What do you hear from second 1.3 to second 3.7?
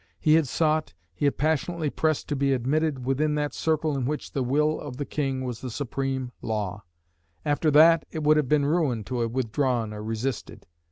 passionately pressed to be admitted within that